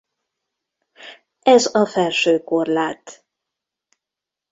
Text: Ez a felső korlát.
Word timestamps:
Ez 1.41 1.75
a 1.75 1.85
felső 1.85 2.39
korlát. 2.43 3.25